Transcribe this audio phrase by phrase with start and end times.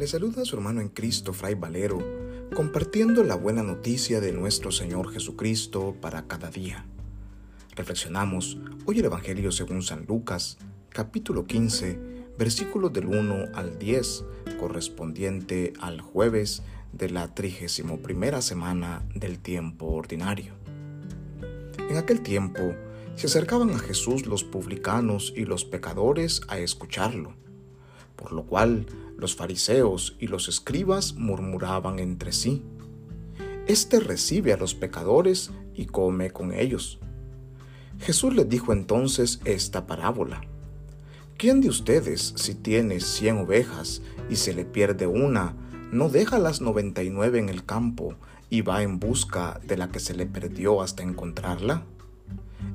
[0.00, 1.98] Le saluda a su hermano en Cristo, Fray Valero,
[2.54, 6.86] compartiendo la buena noticia de nuestro Señor Jesucristo para cada día.
[7.76, 10.56] Reflexionamos hoy el Evangelio según San Lucas,
[10.88, 11.98] capítulo 15,
[12.38, 14.24] versículos del 1 al 10,
[14.58, 16.62] correspondiente al jueves
[16.94, 20.54] de la 31 semana del tiempo ordinario.
[21.90, 22.74] En aquel tiempo
[23.16, 27.34] se acercaban a Jesús los publicanos y los pecadores a escucharlo,
[28.20, 32.62] por lo cual los fariseos y los escribas murmuraban entre sí.
[33.66, 36.98] Este recibe a los pecadores y come con ellos.
[37.98, 40.42] Jesús les dijo entonces esta parábola.
[41.36, 45.54] ¿Quién de ustedes, si tiene cien ovejas y se le pierde una,
[45.90, 48.14] no deja las noventa y nueve en el campo
[48.50, 51.84] y va en busca de la que se le perdió hasta encontrarla?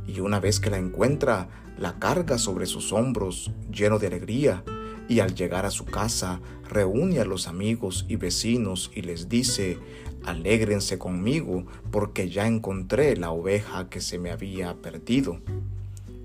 [0.08, 4.64] Y una vez que la encuentra, la carga sobre sus hombros, lleno de alegría,
[5.08, 9.78] y al llegar a su casa reúne a los amigos y vecinos y les dice,
[10.26, 15.40] alégrense conmigo porque ya encontré la oveja que se me había perdido.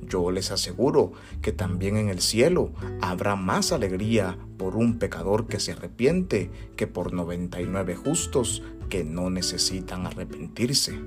[0.08, 5.60] Yo les aseguro que también en el cielo habrá más alegría por un pecador que
[5.60, 10.98] se arrepiente que por noventa y nueve justos que no necesitan arrepentirse.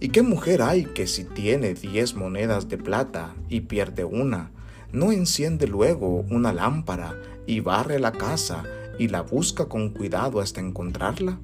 [0.00, 4.50] ¿Y qué mujer hay que si tiene diez monedas de plata y pierde una,
[4.92, 7.14] no enciende luego una lámpara
[7.46, 8.64] y barre la casa
[8.98, 11.38] y la busca con cuidado hasta encontrarla?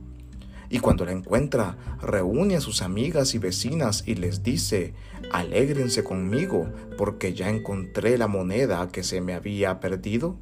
[0.71, 4.95] Y cuando la encuentra, reúne a sus amigas y vecinas y les dice,
[5.31, 10.37] alégrense conmigo porque ya encontré la moneda que se me había perdido.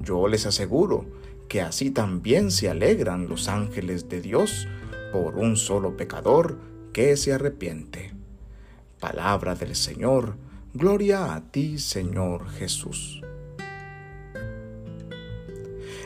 [0.00, 1.04] Yo les aseguro
[1.48, 4.66] que así también se alegran los ángeles de Dios
[5.12, 6.58] por un solo pecador
[6.92, 8.12] que se arrepiente.
[9.00, 10.36] Palabra del Señor,
[10.72, 13.22] gloria a ti Señor Jesús.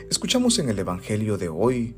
[0.09, 1.95] Escuchamos en el Evangelio de hoy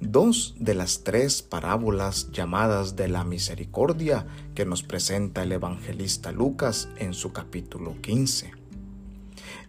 [0.00, 6.88] dos de las tres parábolas llamadas de la misericordia que nos presenta el evangelista Lucas
[6.98, 8.52] en su capítulo 15.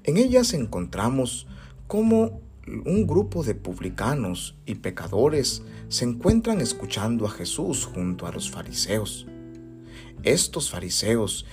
[0.03, 1.47] En ellas encontramos
[1.87, 8.51] cómo un grupo de publicanos y pecadores se encuentran escuchando a Jesús junto a los
[8.51, 9.25] fariseos.
[10.23, 11.45] Estos fariseos,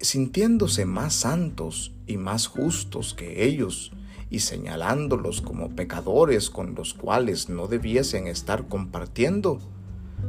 [0.00, 3.92] sintiéndose más santos y más justos que ellos,
[4.30, 9.60] y señalándolos como pecadores con los cuales no debiesen estar compartiendo,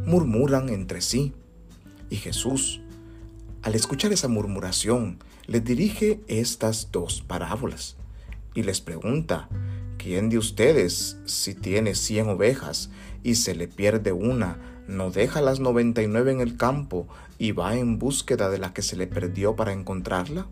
[0.06, 1.34] murmuran entre sí.
[2.10, 2.82] Y Jesús,
[3.62, 7.98] al escuchar esa murmuración, les dirige estas dos parábolas
[8.56, 9.50] y les pregunta,
[9.98, 12.90] ¿quién de ustedes, si tiene cien ovejas
[13.24, 17.08] y se le pierde una, no deja las noventa y nueve en el campo
[17.38, 20.48] y va en búsqueda de la que se le perdió para encontrarla?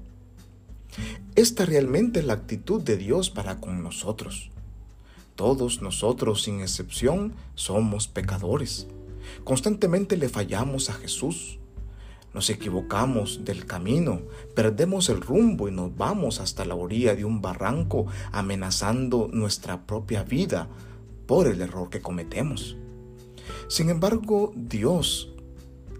[1.35, 4.51] Esta realmente es la actitud de Dios para con nosotros.
[5.35, 8.87] Todos nosotros, sin excepción, somos pecadores.
[9.43, 11.59] Constantemente le fallamos a Jesús.
[12.33, 14.21] Nos equivocamos del camino,
[14.55, 20.23] perdemos el rumbo y nos vamos hasta la orilla de un barranco amenazando nuestra propia
[20.23, 20.67] vida
[21.25, 22.77] por el error que cometemos.
[23.67, 25.33] Sin embargo, Dios,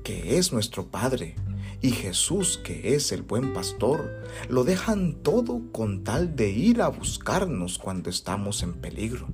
[0.04, 1.36] que es nuestro Padre,
[1.82, 6.88] y Jesús, que es el buen pastor, lo dejan todo con tal de ir a
[6.88, 9.28] buscarnos cuando estamos en peligro.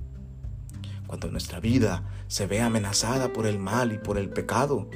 [1.06, 4.88] Cuando nuestra vida se ve amenazada por el mal y por el pecado,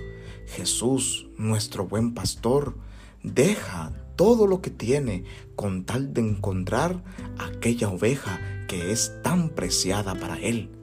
[0.47, 2.77] Jesús, nuestro buen pastor,
[3.23, 5.25] deja todo lo que tiene
[5.55, 7.03] con tal de encontrar
[7.39, 10.78] aquella oveja que es tan preciada para Él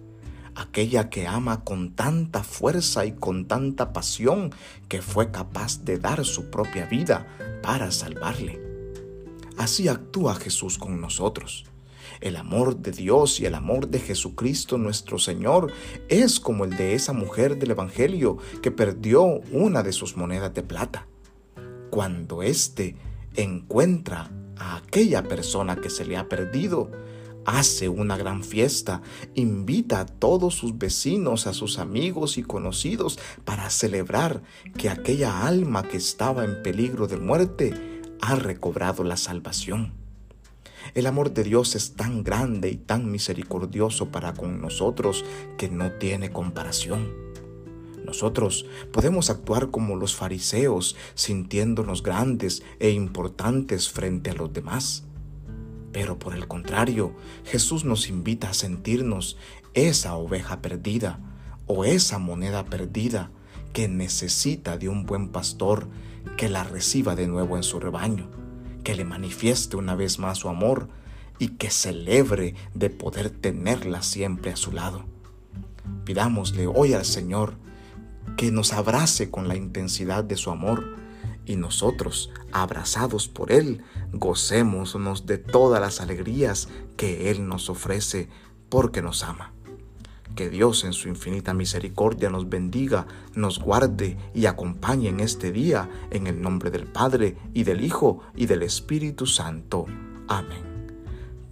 [0.56, 4.52] aquella que ama con tanta fuerza y con tanta pasión
[4.88, 7.28] que fue capaz de dar su propia vida
[7.62, 8.62] para salvarle.
[9.58, 11.66] Así actúa Jesús con nosotros.
[12.22, 15.72] El amor de Dios y el amor de Jesucristo nuestro Señor
[16.08, 20.64] es como el de esa mujer del Evangelio que perdió una de sus monedas de
[20.64, 21.08] plata.
[21.90, 22.96] Cuando éste
[23.36, 26.90] encuentra a aquella persona que se le ha perdido,
[27.46, 29.02] hace una gran fiesta,
[29.36, 34.42] invita a todos sus vecinos, a sus amigos y conocidos para celebrar
[34.78, 39.94] que aquella alma que estaba en peligro de muerte ha recobrado la salvación.
[40.94, 45.26] El amor de Dios es tan grande y tan misericordioso para con nosotros
[45.58, 47.12] que no tiene comparación.
[48.06, 55.04] Nosotros podemos actuar como los fariseos, sintiéndonos grandes e importantes frente a los demás.
[55.96, 57.16] Pero por el contrario,
[57.46, 59.38] Jesús nos invita a sentirnos
[59.74, 61.22] esa oveja perdida
[61.68, 63.32] o esa moneda perdida
[63.72, 65.88] que necesita de un buen pastor
[66.36, 68.30] que la reciba de nuevo en su rebaño,
[68.84, 70.90] que le manifieste una vez más su amor
[71.40, 75.06] y que celebre de poder tenerla siempre a su lado.
[76.04, 77.54] Pidámosle hoy al Señor
[78.36, 80.98] que nos abrace con la intensidad de su amor
[81.46, 88.30] y nosotros, abrazados por Él, gocémonos de todas las alegrías que Él nos ofrece
[88.70, 89.52] porque nos ama.
[90.36, 95.90] Que Dios en su infinita misericordia nos bendiga, nos guarde y acompañe en este día,
[96.12, 99.86] en el nombre del Padre y del Hijo y del Espíritu Santo.
[100.28, 100.92] Amén.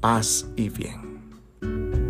[0.01, 2.02] Paz y bien.